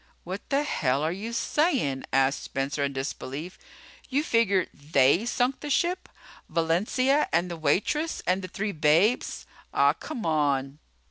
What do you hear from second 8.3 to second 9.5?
the three babes?